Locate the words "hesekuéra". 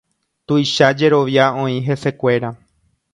1.91-2.51